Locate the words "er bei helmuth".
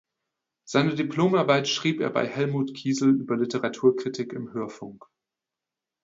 2.01-2.73